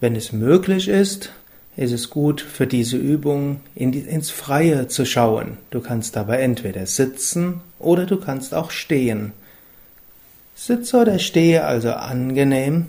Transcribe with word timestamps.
Wenn 0.00 0.14
es 0.14 0.32
möglich 0.32 0.88
ist, 0.88 1.30
ist 1.76 1.92
es 1.92 2.10
gut 2.10 2.40
für 2.40 2.66
diese 2.66 2.96
Übung 2.96 3.60
in 3.74 3.92
die, 3.92 4.00
ins 4.00 4.30
Freie 4.30 4.88
zu 4.88 5.04
schauen. 5.04 5.58
Du 5.70 5.80
kannst 5.80 6.16
dabei 6.16 6.40
entweder 6.40 6.86
sitzen 6.86 7.60
oder 7.78 8.06
du 8.06 8.18
kannst 8.18 8.54
auch 8.54 8.70
stehen. 8.70 9.32
Sitze 10.54 10.98
oder 10.98 11.18
stehe 11.18 11.64
also 11.64 11.92
angenehm. 11.92 12.86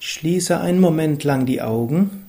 Schließe 0.00 0.58
einen 0.58 0.80
Moment 0.80 1.24
lang 1.24 1.44
die 1.44 1.60
Augen 1.60 2.24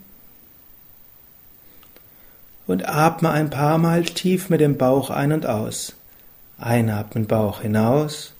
und 2.68 2.88
atme 2.88 3.31
ein 3.31 3.49
paar 3.49 3.77
Mal 3.77 4.04
tief 4.04 4.49
mit 4.49 4.59
dem 4.59 4.77
Bauch 4.77 5.09
ein 5.09 5.31
und 5.31 5.45
aus. 5.45 5.93
Einatmen 6.57 7.26
Bauch 7.26 7.62
hinaus, 7.62 8.34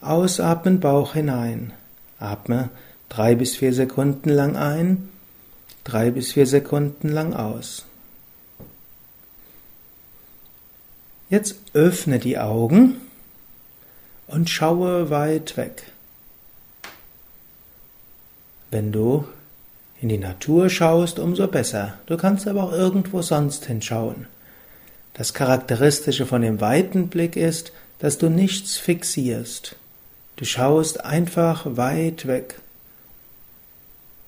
ausatmen 0.00 0.80
Bauch 0.80 1.14
hinein. 1.14 1.72
Atme 2.18 2.68
drei 3.08 3.34
bis 3.34 3.56
vier 3.56 3.72
Sekunden 3.72 4.30
lang 4.30 4.56
ein, 4.56 5.08
drei 5.84 6.10
bis 6.10 6.32
vier 6.32 6.46
Sekunden 6.46 7.08
lang 7.08 7.34
aus. 7.34 7.84
Jetzt 11.30 11.56
öffne 11.72 12.18
die 12.18 12.38
Augen 12.38 13.00
und 14.26 14.50
schaue 14.50 15.10
weit 15.10 15.56
weg. 15.56 15.90
Wenn 18.70 18.92
du 18.92 19.26
in 20.00 20.08
die 20.08 20.18
Natur 20.18 20.68
schaust, 20.68 21.18
umso 21.18 21.46
besser. 21.46 21.98
Du 22.06 22.16
kannst 22.16 22.46
aber 22.46 22.64
auch 22.64 22.72
irgendwo 22.72 23.22
sonst 23.22 23.66
hinschauen. 23.66 24.26
Das 25.14 25.32
Charakteristische 25.32 26.26
von 26.26 26.42
dem 26.42 26.60
weiten 26.60 27.08
Blick 27.08 27.36
ist, 27.36 27.72
dass 28.00 28.18
du 28.18 28.28
nichts 28.28 28.76
fixierst. 28.76 29.76
Du 30.36 30.44
schaust 30.44 31.04
einfach 31.04 31.64
weit 31.64 32.26
weg. 32.26 32.60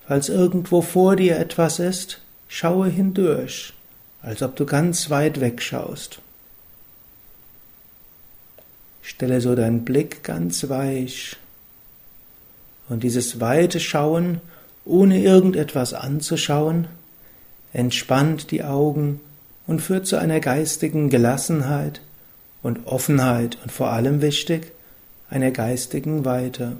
Falls 0.06 0.28
irgendwo 0.28 0.82
vor 0.82 1.16
dir 1.16 1.36
etwas 1.38 1.78
ist, 1.78 2.20
schaue 2.48 2.88
hindurch, 2.88 3.72
als 4.22 4.42
ob 4.42 4.54
du 4.56 4.64
ganz 4.64 5.10
weit 5.10 5.40
weg 5.40 5.60
schaust. 5.60 6.20
Stelle 9.02 9.40
so 9.40 9.54
deinen 9.54 9.84
Blick 9.84 10.22
ganz 10.22 10.68
weich. 10.68 11.36
Und 12.88 13.02
dieses 13.02 13.40
weite 13.40 13.80
Schauen, 13.80 14.40
ohne 14.84 15.20
irgendetwas 15.20 15.92
anzuschauen, 15.92 16.86
entspannt 17.72 18.50
die 18.52 18.62
Augen 18.62 19.20
und 19.66 19.82
führt 19.82 20.06
zu 20.06 20.16
einer 20.16 20.38
geistigen 20.38 21.10
Gelassenheit 21.10 22.00
und 22.62 22.86
Offenheit 22.86 23.58
und 23.62 23.72
vor 23.72 23.90
allem 23.90 24.22
wichtig, 24.22 24.72
einer 25.28 25.50
geistigen 25.50 26.24
Weite. 26.24 26.76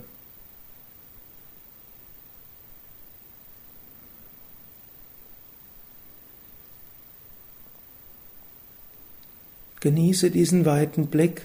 Genieße 9.86 10.32
diesen 10.32 10.64
weiten 10.64 11.06
Blick 11.06 11.42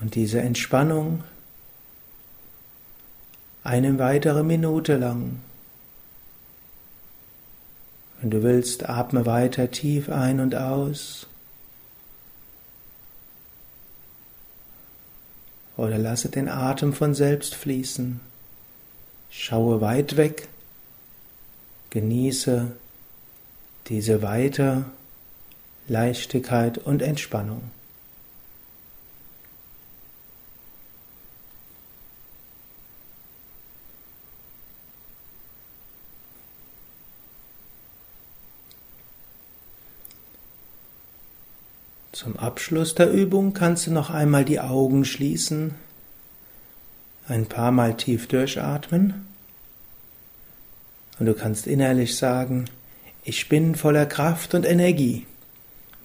und 0.00 0.14
diese 0.14 0.40
Entspannung 0.40 1.24
eine 3.64 3.98
weitere 3.98 4.44
Minute 4.44 4.96
lang. 4.96 5.40
Wenn 8.20 8.30
du 8.30 8.44
willst, 8.44 8.88
atme 8.88 9.26
weiter 9.26 9.72
tief 9.72 10.08
ein 10.08 10.38
und 10.38 10.54
aus. 10.54 11.26
Oder 15.76 15.98
lasse 15.98 16.28
den 16.28 16.48
Atem 16.48 16.92
von 16.92 17.12
selbst 17.12 17.56
fließen. 17.56 18.20
Schaue 19.30 19.80
weit 19.80 20.16
weg. 20.16 20.46
Genieße 21.90 22.70
diese 23.88 24.22
Weite 24.22 24.84
Leichtigkeit 25.90 26.78
und 26.78 27.02
Entspannung. 27.02 27.62
Zum 42.12 42.36
Abschluss 42.36 42.94
der 42.94 43.10
Übung 43.10 43.52
kannst 43.52 43.88
du 43.88 43.92
noch 43.92 44.10
einmal 44.10 44.44
die 44.44 44.60
Augen 44.60 45.04
schließen, 45.04 45.74
ein 47.26 47.46
paar 47.46 47.72
Mal 47.72 47.96
tief 47.96 48.28
durchatmen 48.28 49.26
und 51.18 51.26
du 51.26 51.34
kannst 51.34 51.66
innerlich 51.66 52.16
sagen, 52.16 52.66
ich 53.24 53.48
bin 53.48 53.74
voller 53.74 54.06
Kraft 54.06 54.54
und 54.54 54.64
Energie. 54.64 55.26